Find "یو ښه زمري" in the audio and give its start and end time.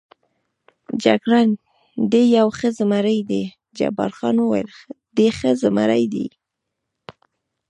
2.37-3.19